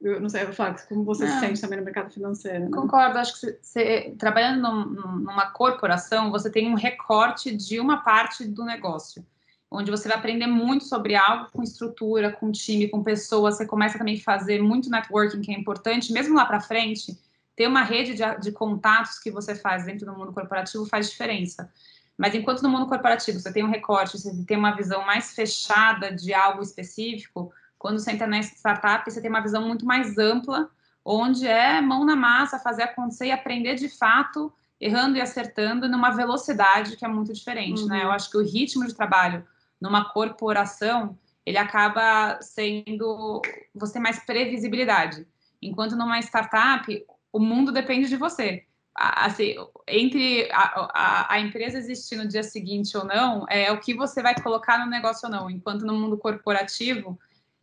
Eu 0.00 0.20
não 0.20 0.28
sei, 0.28 0.46
Flávio, 0.46 0.82
como 0.88 1.04
você 1.04 1.26
não. 1.26 1.34
se 1.34 1.40
sente 1.40 1.60
também 1.60 1.78
no 1.78 1.84
mercado 1.84 2.12
financeiro? 2.12 2.66
Né? 2.66 2.70
Concordo, 2.70 3.18
acho 3.18 3.40
que 3.40 3.58
você, 3.60 4.14
trabalhando 4.16 4.62
num, 4.62 5.16
numa 5.16 5.50
corporação, 5.50 6.30
você 6.30 6.48
tem 6.48 6.70
um 6.70 6.74
recorte 6.74 7.54
de 7.54 7.80
uma 7.80 7.98
parte 7.98 8.46
do 8.46 8.64
negócio, 8.64 9.26
onde 9.68 9.90
você 9.90 10.08
vai 10.08 10.16
aprender 10.16 10.46
muito 10.46 10.84
sobre 10.84 11.16
algo 11.16 11.50
com 11.52 11.62
estrutura, 11.62 12.32
com 12.32 12.50
time, 12.52 12.88
com 12.88 13.02
pessoas, 13.02 13.56
você 13.56 13.66
começa 13.66 13.98
também 13.98 14.16
a 14.16 14.22
fazer 14.22 14.62
muito 14.62 14.88
networking, 14.88 15.40
que 15.40 15.52
é 15.52 15.58
importante, 15.58 16.12
mesmo 16.12 16.34
lá 16.36 16.46
para 16.46 16.60
frente, 16.60 17.18
ter 17.56 17.66
uma 17.66 17.82
rede 17.82 18.14
de, 18.14 18.40
de 18.40 18.52
contatos 18.52 19.18
que 19.18 19.32
você 19.32 19.52
faz 19.52 19.84
dentro 19.84 20.06
do 20.06 20.16
mundo 20.16 20.32
corporativo 20.32 20.86
faz 20.86 21.10
diferença. 21.10 21.70
Mas 22.18 22.34
enquanto 22.34 22.62
no 22.62 22.68
mundo 22.68 22.88
corporativo 22.88 23.38
você 23.38 23.52
tem 23.52 23.64
um 23.64 23.70
recorte, 23.70 24.18
você 24.18 24.44
tem 24.44 24.56
uma 24.56 24.74
visão 24.74 25.06
mais 25.06 25.32
fechada 25.32 26.12
de 26.12 26.34
algo 26.34 26.60
específico, 26.60 27.52
quando 27.78 28.00
você 28.00 28.10
entra 28.10 28.26
na 28.26 28.40
startup, 28.40 29.08
você 29.08 29.20
tem 29.20 29.30
uma 29.30 29.40
visão 29.40 29.66
muito 29.66 29.86
mais 29.86 30.18
ampla, 30.18 30.68
onde 31.04 31.46
é 31.46 31.80
mão 31.80 32.04
na 32.04 32.16
massa, 32.16 32.58
fazer 32.58 32.82
acontecer 32.82 33.26
e 33.26 33.32
aprender 33.32 33.76
de 33.76 33.88
fato, 33.88 34.52
errando 34.80 35.16
e 35.16 35.20
acertando, 35.20 35.88
numa 35.88 36.10
velocidade 36.10 36.96
que 36.96 37.04
é 37.04 37.08
muito 37.08 37.32
diferente, 37.32 37.82
uhum. 37.82 37.88
né? 37.88 38.02
Eu 38.02 38.10
acho 38.10 38.30
que 38.30 38.36
o 38.36 38.44
ritmo 38.44 38.84
de 38.84 38.94
trabalho 38.94 39.46
numa 39.80 40.12
corporação, 40.12 41.16
ele 41.46 41.56
acaba 41.56 42.38
sendo 42.42 43.40
você 43.74 43.94
tem 43.94 44.02
mais 44.02 44.18
previsibilidade. 44.24 45.26
Enquanto 45.62 45.96
numa 45.96 46.18
startup, 46.18 47.06
o 47.32 47.38
mundo 47.38 47.70
depende 47.70 48.08
de 48.08 48.16
você. 48.16 48.64
Assim, 49.00 49.54
entre 49.86 50.50
a, 50.50 50.90
a, 50.92 51.34
a, 51.34 51.40
empresa 51.40 51.78
existir 51.78 52.16
no 52.16 52.26
dia 52.26 52.42
seguinte 52.42 52.96
ou 52.96 53.04
não, 53.04 53.46
é 53.48 53.70
o 53.70 53.78
que 53.78 53.94
você 53.94 54.20
vai 54.20 54.34
colocar 54.34 54.76
no 54.76 54.90
negócio 54.90 55.28
ou 55.28 55.32
não. 55.32 55.48
Enquanto 55.48 55.86
no 55.86 55.94
mundo 55.94 56.18
corporativo, 56.18 57.16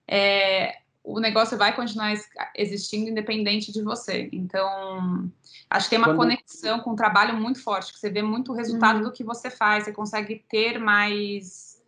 é, 0.08 0.78
o 1.04 1.20
negócio 1.20 1.58
vai 1.58 1.76
continuar 1.76 2.14
existindo 2.56 3.10
independente 3.10 3.70
de 3.74 3.82
você. 3.82 4.30
Então, 4.32 5.30
acho 5.70 5.88
que 5.88 5.90
tem 5.90 6.00
uma 6.00 6.16
quando... 6.16 6.20
conexão 6.20 6.80
com 6.80 6.92
o 6.92 6.96
trabalho 6.96 7.36
muito 7.36 7.62
forte, 7.62 7.92
que 7.92 8.00
você 8.00 8.10
vê 8.10 8.22
muito 8.22 8.54
o 8.54 8.56
resultado 8.56 9.00
uhum. 9.00 9.04
do 9.04 9.12
que 9.12 9.24
você 9.24 9.50
faz, 9.50 9.84
você 9.84 9.92
consegue 9.92 10.42
ter 10.50 10.80
mais, 10.80 11.82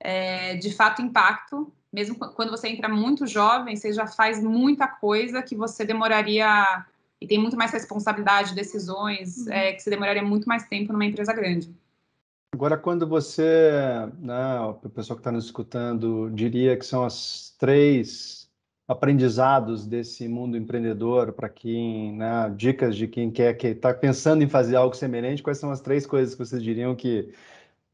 é, 0.00 0.56
de 0.56 0.72
fato, 0.72 1.02
impacto. 1.02 1.70
Mesmo 1.92 2.16
quando 2.16 2.50
você 2.50 2.68
entra 2.68 2.88
muito 2.88 3.26
jovem, 3.26 3.76
você 3.76 3.92
já 3.92 4.06
faz 4.06 4.42
muita 4.42 4.88
coisa 4.88 5.42
que 5.42 5.54
você 5.54 5.84
demoraria 5.84 6.86
e 7.24 7.26
tem 7.26 7.38
muito 7.38 7.56
mais 7.56 7.72
responsabilidade, 7.72 8.54
decisões, 8.54 9.46
uhum. 9.46 9.52
é, 9.52 9.72
que 9.72 9.82
você 9.82 9.88
demoraria 9.88 10.22
muito 10.22 10.46
mais 10.46 10.66
tempo 10.68 10.92
numa 10.92 11.06
empresa 11.06 11.32
grande. 11.32 11.74
Agora, 12.52 12.76
quando 12.76 13.06
você, 13.06 13.70
né, 14.20 14.60
o 14.60 14.74
pessoal 14.90 15.16
que 15.16 15.20
está 15.20 15.32
nos 15.32 15.46
escutando, 15.46 16.30
diria 16.30 16.76
que 16.76 16.86
são 16.86 17.02
as 17.02 17.54
três 17.58 18.48
aprendizados 18.86 19.86
desse 19.86 20.28
mundo 20.28 20.56
empreendedor 20.56 21.32
para 21.32 21.48
quem, 21.48 22.12
né, 22.12 22.52
dicas 22.54 22.94
de 22.94 23.08
quem 23.08 23.30
quer 23.30 23.54
que 23.54 23.68
está 23.68 23.92
pensando 23.94 24.44
em 24.44 24.48
fazer 24.48 24.76
algo 24.76 24.94
semelhante, 24.94 25.42
quais 25.42 25.58
são 25.58 25.70
as 25.70 25.80
três 25.80 26.06
coisas 26.06 26.34
que 26.34 26.44
vocês 26.44 26.62
diriam 26.62 26.94
que 26.94 27.32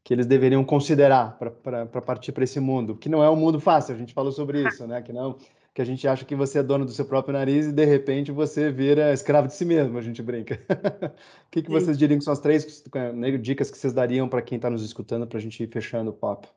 que 0.03 0.15
eles 0.15 0.25
deveriam 0.25 0.63
considerar 0.63 1.37
para 1.37 2.01
partir 2.01 2.31
para 2.31 2.43
esse 2.43 2.59
mundo, 2.59 2.95
que 2.95 3.07
não 3.07 3.23
é 3.23 3.29
um 3.29 3.35
mundo 3.35 3.59
fácil, 3.59 3.93
a 3.93 3.97
gente 3.97 4.15
falou 4.15 4.31
sobre 4.31 4.63
isso, 4.67 4.87
né? 4.87 4.99
Que 4.99 5.13
não 5.13 5.37
que 5.73 5.81
a 5.81 5.85
gente 5.85 6.07
acha 6.07 6.25
que 6.25 6.35
você 6.35 6.59
é 6.59 6.63
dono 6.63 6.85
do 6.85 6.91
seu 6.91 7.05
próprio 7.05 7.33
nariz 7.33 7.67
e 7.67 7.71
de 7.71 7.85
repente 7.85 8.31
você 8.31 8.71
vira 8.71 9.13
escravo 9.13 9.47
de 9.47 9.53
si 9.53 9.63
mesmo, 9.63 9.97
a 9.97 10.01
gente 10.01 10.21
brinca. 10.21 10.59
o 11.47 11.49
que, 11.49 11.61
que 11.61 11.69
vocês 11.69 11.97
diriam 11.97 12.17
que 12.17 12.25
são 12.25 12.33
as 12.33 12.39
três 12.39 12.83
né, 13.15 13.37
dicas 13.37 13.71
que 13.71 13.77
vocês 13.77 13.93
dariam 13.93 14.27
para 14.27 14.41
quem 14.41 14.57
está 14.57 14.69
nos 14.69 14.83
escutando 14.83 15.25
para 15.25 15.37
a 15.37 15.41
gente 15.41 15.63
ir 15.63 15.67
fechando 15.67 16.11
o 16.11 16.13
papo? 16.13 16.47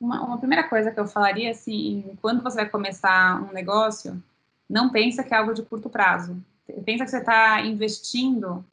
Uma, 0.00 0.24
uma, 0.24 0.38
primeira 0.38 0.66
coisa 0.68 0.90
que 0.90 1.00
eu 1.00 1.06
falaria, 1.06 1.50
assim, 1.50 2.16
quando 2.22 2.42
você 2.42 2.56
vai 2.56 2.68
começar 2.68 3.42
um 3.42 3.52
negócio, 3.52 4.22
não 4.68 4.90
pensa 4.90 5.24
que 5.24 5.34
é 5.34 5.36
algo 5.36 5.52
de 5.52 5.62
curto 5.62 5.90
prazo. 5.90 6.36
Pensa 6.84 7.04
que 7.04 7.10
você 7.10 7.18
está 7.18 7.60
investindo 7.62 8.64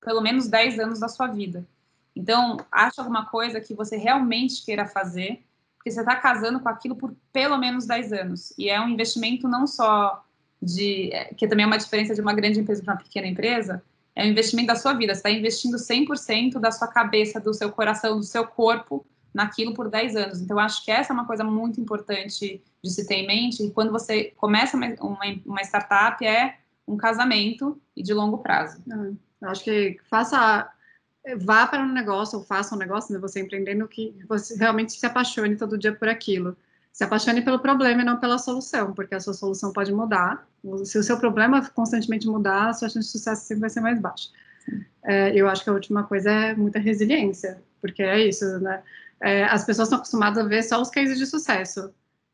pelo 0.00 0.20
menos 0.20 0.48
10 0.48 0.78
anos 0.78 1.00
da 1.00 1.08
sua 1.08 1.26
vida. 1.26 1.66
Então, 2.14 2.58
acha 2.70 3.00
alguma 3.00 3.26
coisa 3.26 3.60
que 3.60 3.74
você 3.74 3.96
realmente 3.96 4.64
queira 4.64 4.86
fazer, 4.86 5.42
porque 5.80 5.90
você 5.90 6.00
está 6.00 6.14
casando 6.14 6.60
com 6.60 6.68
aquilo 6.68 6.94
por 6.94 7.16
pelo 7.32 7.56
menos 7.56 7.86
10 7.86 8.12
anos. 8.12 8.52
E 8.58 8.68
é 8.68 8.78
um 8.78 8.90
investimento 8.90 9.48
não 9.48 9.66
só 9.66 10.22
de. 10.60 11.10
É, 11.10 11.32
que 11.32 11.48
também 11.48 11.64
é 11.64 11.66
uma 11.66 11.78
diferença 11.78 12.14
de 12.14 12.20
uma 12.20 12.34
grande 12.34 12.60
empresa 12.60 12.84
para 12.84 12.92
uma 12.92 13.00
pequena 13.02 13.26
empresa, 13.26 13.82
é 14.14 14.22
um 14.22 14.28
investimento 14.28 14.68
da 14.68 14.76
sua 14.76 14.92
vida. 14.92 15.14
Você 15.14 15.20
está 15.20 15.30
investindo 15.30 15.78
100% 15.78 16.60
da 16.60 16.70
sua 16.70 16.86
cabeça, 16.86 17.40
do 17.40 17.54
seu 17.54 17.72
coração, 17.72 18.18
do 18.18 18.22
seu 18.22 18.46
corpo 18.46 19.06
naquilo 19.32 19.72
por 19.72 19.88
10 19.88 20.16
anos. 20.16 20.40
Então, 20.42 20.58
acho 20.58 20.84
que 20.84 20.90
essa 20.90 21.14
é 21.14 21.14
uma 21.14 21.26
coisa 21.26 21.44
muito 21.44 21.80
importante 21.80 22.62
de 22.84 22.90
se 22.90 23.06
ter 23.06 23.14
em 23.14 23.26
mente. 23.26 23.62
E 23.62 23.70
quando 23.70 23.90
você 23.90 24.34
começa 24.36 24.76
uma, 24.76 25.16
uma, 25.46 25.62
startup, 25.62 26.22
é 26.26 26.58
um 26.86 26.98
casamento 26.98 27.80
e 27.96 28.02
de 28.02 28.12
longo 28.12 28.38
prazo. 28.38 28.82
É, 29.42 29.46
acho 29.46 29.64
que 29.64 29.98
faça 30.10 30.70
vá 31.36 31.66
para 31.66 31.82
um 31.82 31.92
negócio 31.92 32.38
ou 32.38 32.44
faça 32.44 32.74
um 32.74 32.78
negócio, 32.78 33.12
né, 33.12 33.20
você 33.20 33.40
empreendendo, 33.40 33.86
que 33.86 34.16
você 34.28 34.56
realmente 34.56 34.92
se 34.92 35.04
apaixone 35.04 35.56
todo 35.56 35.78
dia 35.78 35.94
por 35.94 36.08
aquilo. 36.08 36.56
Se 36.92 37.04
apaixone 37.04 37.42
pelo 37.42 37.60
problema 37.60 38.02
e 38.02 38.04
não 38.04 38.18
pela 38.18 38.38
solução, 38.38 38.92
porque 38.92 39.14
a 39.14 39.20
sua 39.20 39.32
solução 39.32 39.72
pode 39.72 39.92
mudar. 39.92 40.46
Se 40.84 40.98
o 40.98 41.02
seu 41.02 41.18
problema 41.18 41.66
constantemente 41.70 42.26
mudar, 42.26 42.70
a 42.70 42.72
sua 42.72 42.88
chance 42.88 43.06
de 43.06 43.12
sucesso 43.12 43.46
sempre 43.46 43.60
vai 43.60 43.70
ser 43.70 43.80
mais 43.80 44.00
baixa. 44.00 44.28
É, 45.04 45.34
eu 45.34 45.48
acho 45.48 45.62
que 45.62 45.70
a 45.70 45.72
última 45.72 46.04
coisa 46.04 46.30
é 46.30 46.54
muita 46.54 46.78
resiliência, 46.78 47.62
porque 47.80 48.02
é 48.02 48.26
isso, 48.26 48.58
né? 48.60 48.82
É, 49.22 49.44
as 49.44 49.64
pessoas 49.64 49.86
estão 49.86 49.98
acostumadas 49.98 50.44
a 50.44 50.48
ver 50.48 50.62
só 50.62 50.80
os 50.80 50.90
cases 50.90 51.18
de 51.18 51.26
sucesso. 51.26 51.92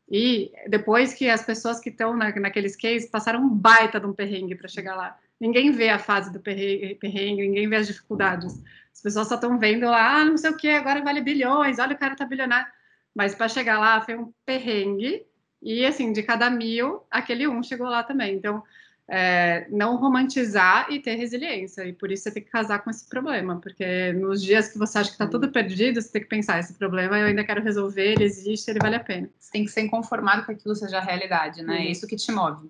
E 0.09 0.51
depois 0.69 1.13
que 1.13 1.29
as 1.29 1.43
pessoas 1.43 1.79
que 1.79 1.89
estão 1.89 2.15
na, 2.15 2.33
naqueles 2.39 2.75
cases 2.75 3.09
passaram 3.09 3.41
um 3.41 3.49
baita 3.49 3.99
de 3.99 4.05
um 4.05 4.13
perrengue 4.13 4.55
para 4.55 4.67
chegar 4.67 4.95
lá. 4.95 5.17
Ninguém 5.39 5.71
vê 5.71 5.89
a 5.89 5.99
fase 5.99 6.31
do 6.31 6.39
perrengue, 6.39 7.47
ninguém 7.47 7.69
vê 7.69 7.75
as 7.75 7.87
dificuldades. 7.87 8.61
As 8.93 9.01
pessoas 9.01 9.27
só 9.27 9.35
estão 9.35 9.59
vendo 9.59 9.85
lá, 9.85 10.21
ah, 10.21 10.25
não 10.25 10.37
sei 10.37 10.49
o 10.49 10.57
que, 10.57 10.69
agora 10.69 11.03
vale 11.03 11.21
bilhões, 11.21 11.77
olha 11.79 11.95
o 11.95 11.99
cara 11.99 12.15
tá 12.15 12.25
bilionário. 12.25 12.67
Mas 13.13 13.35
para 13.35 13.47
chegar 13.47 13.79
lá 13.79 14.01
foi 14.01 14.15
um 14.15 14.33
perrengue, 14.45 15.25
e 15.61 15.85
assim, 15.85 16.11
de 16.11 16.23
cada 16.23 16.49
mil, 16.49 17.03
aquele 17.09 17.47
um 17.47 17.63
chegou 17.63 17.87
lá 17.87 18.03
também. 18.03 18.35
Então, 18.35 18.63
é, 19.09 19.65
não 19.69 19.95
romantizar 19.95 20.91
e 20.91 20.99
ter 20.99 21.15
resiliência. 21.15 21.85
E 21.85 21.93
por 21.93 22.11
isso 22.11 22.23
você 22.23 22.31
tem 22.31 22.43
que 22.43 22.49
casar 22.49 22.83
com 22.83 22.89
esse 22.89 23.07
problema, 23.07 23.59
porque 23.59 24.11
nos 24.13 24.43
dias 24.43 24.67
que 24.67 24.77
você 24.77 24.97
acha 24.99 25.09
que 25.09 25.15
está 25.15 25.27
tudo 25.27 25.51
perdido, 25.51 26.01
você 26.01 26.11
tem 26.11 26.21
que 26.21 26.27
pensar: 26.27 26.59
esse 26.59 26.73
problema 26.73 27.17
eu 27.17 27.27
ainda 27.27 27.43
quero 27.43 27.63
resolver, 27.63 28.13
ele 28.13 28.23
existe, 28.23 28.69
ele 28.69 28.79
vale 28.79 28.95
a 28.95 29.03
pena. 29.03 29.29
Você 29.39 29.51
tem 29.51 29.65
que 29.65 29.71
ser 29.71 29.81
inconformado 29.81 30.45
com 30.45 30.51
aquilo 30.51 30.75
seja 30.75 30.97
a 30.97 31.01
realidade, 31.01 31.63
né? 31.63 31.73
Uhum. 31.73 31.81
É 31.81 31.85
isso 31.85 32.07
que 32.07 32.15
te 32.15 32.31
move. 32.31 32.69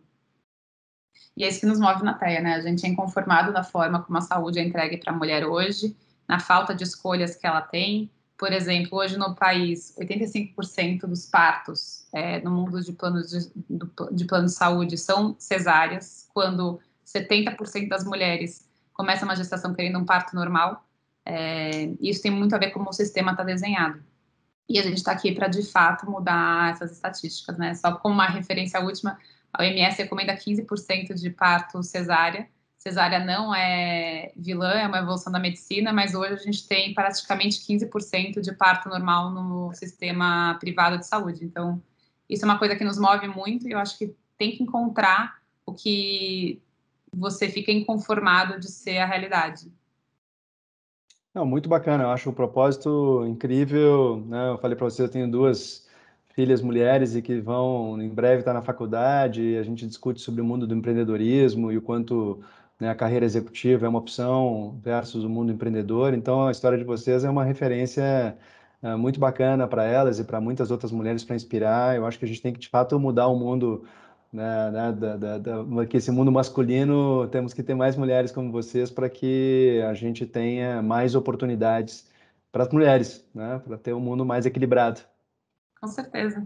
E 1.37 1.43
é 1.43 1.49
isso 1.49 1.59
que 1.59 1.67
nos 1.67 1.79
move 1.79 2.03
na 2.03 2.15
TEA, 2.15 2.41
né? 2.41 2.55
A 2.55 2.61
gente 2.61 2.83
é 2.83 2.89
inconformado 2.89 3.53
da 3.53 3.63
forma 3.63 4.01
como 4.01 4.17
a 4.17 4.21
saúde 4.21 4.57
é 4.57 4.63
entregue 4.63 4.97
para 4.97 5.13
a 5.13 5.15
mulher 5.15 5.45
hoje, 5.45 5.95
na 6.27 6.39
falta 6.39 6.73
de 6.73 6.83
escolhas 6.83 7.35
que 7.35 7.45
ela 7.45 7.61
tem. 7.61 8.09
Por 8.35 8.51
exemplo, 8.51 8.97
hoje 8.97 9.17
no 9.17 9.35
país, 9.35 9.95
85% 9.99 11.01
dos 11.01 11.27
partos 11.27 12.07
é, 12.11 12.41
no 12.41 12.49
mundo 12.49 12.81
de 12.81 12.91
plano 12.91 13.21
de, 13.23 13.51
de 14.11 14.25
plano 14.25 14.47
de 14.47 14.51
saúde 14.51 14.97
são 14.97 15.35
cesáreas, 15.37 16.27
quando 16.33 16.79
70% 17.05 17.87
das 17.87 18.03
mulheres 18.03 18.67
começam 18.91 19.27
uma 19.27 19.35
gestação 19.35 19.75
querendo 19.75 19.99
um 19.99 20.05
parto 20.05 20.35
normal. 20.35 20.83
É, 21.23 21.91
isso 22.01 22.23
tem 22.23 22.31
muito 22.31 22.55
a 22.55 22.57
ver 22.57 22.71
com 22.71 22.79
como 22.79 22.89
o 22.89 22.93
sistema 22.93 23.31
está 23.31 23.43
desenhado. 23.43 24.03
E 24.67 24.79
a 24.79 24.81
gente 24.81 24.97
está 24.97 25.11
aqui 25.11 25.31
para, 25.31 25.47
de 25.47 25.61
fato, 25.63 26.09
mudar 26.09 26.71
essas 26.71 26.91
estatísticas, 26.91 27.57
né? 27.57 27.75
Só 27.75 27.93
como 27.93 28.15
uma 28.15 28.27
referência 28.27 28.81
última, 28.81 29.17
a 29.53 29.63
OMS 29.63 29.97
recomenda 30.01 30.35
15% 30.35 31.13
de 31.13 31.29
parto 31.29 31.81
cesárea. 31.83 32.47
Cesárea 32.77 33.19
não 33.19 33.53
é 33.53 34.31
vilã, 34.35 34.71
é 34.71 34.87
uma 34.87 34.99
evolução 34.99 35.31
da 35.31 35.39
medicina, 35.39 35.91
mas 35.91 36.13
hoje 36.13 36.33
a 36.33 36.37
gente 36.37 36.67
tem 36.67 36.93
praticamente 36.93 37.59
15% 37.59 38.39
de 38.39 38.53
parto 38.53 38.87
normal 38.87 39.31
no 39.31 39.73
sistema 39.73 40.55
privado 40.59 40.97
de 40.97 41.07
saúde. 41.07 41.43
Então, 41.43 41.81
isso 42.29 42.45
é 42.45 42.47
uma 42.47 42.59
coisa 42.59 42.75
que 42.75 42.83
nos 42.83 42.99
move 42.99 43.27
muito 43.27 43.67
e 43.67 43.71
eu 43.71 43.79
acho 43.79 43.97
que 43.97 44.15
tem 44.37 44.55
que 44.55 44.63
encontrar 44.63 45.37
o 45.65 45.73
que 45.73 46.61
você 47.11 47.49
fica 47.49 47.71
inconformado 47.71 48.59
de 48.59 48.67
ser 48.67 48.99
a 48.99 49.05
realidade. 49.05 49.71
Não, 51.33 51.45
muito 51.45 51.67
bacana, 51.69 52.03
eu 52.03 52.09
acho 52.09 52.29
o 52.29 52.33
propósito 52.33 53.25
incrível. 53.27 54.23
Né? 54.27 54.49
Eu 54.49 54.57
falei 54.57 54.75
para 54.75 54.85
você, 54.85 55.03
eu 55.03 55.09
tenho 55.09 55.29
duas 55.29 55.86
filhas 56.37 56.61
mulheres 56.61 57.15
e 57.15 57.21
que 57.23 57.41
vão 57.41 57.99
em 57.99 58.09
breve 58.09 58.41
estar 58.41 58.53
na 58.53 58.61
faculdade. 58.61 59.57
A 59.57 59.63
gente 59.63 59.87
discute 59.87 60.21
sobre 60.21 60.39
o 60.39 60.45
mundo 60.45 60.67
do 60.67 60.75
empreendedorismo 60.75 61.71
e 61.71 61.77
o 61.79 61.81
quanto 61.81 62.43
né, 62.79 62.91
a 62.91 62.95
carreira 62.95 63.25
executiva 63.25 63.87
é 63.87 63.89
uma 63.89 63.97
opção 63.97 64.79
versus 64.83 65.23
o 65.23 65.29
mundo 65.29 65.51
empreendedor. 65.51 66.13
Então, 66.13 66.45
a 66.45 66.51
história 66.51 66.77
de 66.77 66.83
vocês 66.83 67.23
é 67.23 67.29
uma 67.29 67.43
referência 67.43 68.37
é, 68.83 68.95
muito 68.95 69.19
bacana 69.19 69.67
para 69.67 69.83
elas 69.85 70.19
e 70.19 70.23
para 70.23 70.39
muitas 70.39 70.69
outras 70.69 70.91
mulheres 70.91 71.23
para 71.23 71.35
inspirar. 71.35 71.95
Eu 71.95 72.05
acho 72.05 72.19
que 72.19 72.25
a 72.25 72.27
gente 72.27 72.41
tem 72.41 72.53
que, 72.53 72.59
de 72.59 72.69
fato, 72.69 72.99
mudar 72.99 73.27
o 73.29 73.35
mundo, 73.35 73.83
né, 74.31 74.69
né, 74.71 74.91
da, 74.91 75.17
da, 75.17 75.37
da, 75.39 75.85
que 75.87 75.97
esse 75.97 76.11
mundo 76.11 76.31
masculino, 76.31 77.27
temos 77.29 77.51
que 77.51 77.63
ter 77.63 77.73
mais 77.73 77.95
mulheres 77.95 78.31
como 78.31 78.51
vocês 78.51 78.91
para 78.91 79.09
que 79.09 79.81
a 79.89 79.93
gente 79.95 80.23
tenha 80.27 80.83
mais 80.83 81.15
oportunidades 81.15 82.07
para 82.51 82.63
as 82.63 82.71
mulheres, 82.71 83.27
né, 83.33 83.59
para 83.65 83.77
ter 83.77 83.93
um 83.93 83.99
mundo 83.99 84.23
mais 84.23 84.45
equilibrado. 84.45 85.01
Com 85.79 85.87
certeza. 85.87 86.43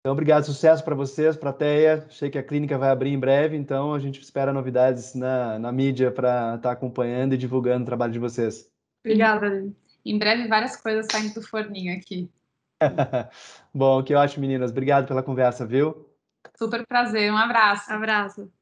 Então, 0.00 0.12
obrigado, 0.12 0.44
sucesso 0.44 0.84
para 0.84 0.94
vocês, 0.94 1.36
para 1.36 1.50
a 1.50 1.52
TEA. 1.52 2.06
Sei 2.10 2.28
que 2.28 2.38
a 2.38 2.42
clínica 2.42 2.76
vai 2.76 2.90
abrir 2.90 3.10
em 3.10 3.18
breve, 3.18 3.56
então 3.56 3.94
a 3.94 3.98
gente 3.98 4.20
espera 4.20 4.52
novidades 4.52 5.14
na, 5.14 5.58
na 5.58 5.70
mídia 5.70 6.10
para 6.10 6.56
estar 6.56 6.58
tá 6.58 6.72
acompanhando 6.72 7.34
e 7.34 7.38
divulgando 7.38 7.84
o 7.84 7.86
trabalho 7.86 8.12
de 8.12 8.18
vocês. 8.18 8.68
Obrigada. 9.04 9.72
Em 10.04 10.18
breve, 10.18 10.48
várias 10.48 10.76
coisas 10.76 11.06
saindo 11.10 11.34
do 11.34 11.42
forninho 11.42 11.96
aqui. 11.96 12.28
Bom, 13.72 14.02
que 14.02 14.14
ótimo, 14.14 14.42
meninas. 14.42 14.70
Obrigado 14.70 15.06
pela 15.06 15.22
conversa, 15.22 15.64
viu? 15.64 16.08
Super 16.56 16.84
prazer. 16.86 17.32
Um 17.32 17.36
abraço. 17.36 17.92
Abraço. 17.92 18.52